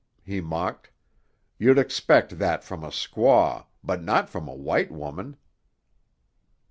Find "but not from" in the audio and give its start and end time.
3.83-4.47